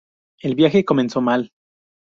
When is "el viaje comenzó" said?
0.41-1.21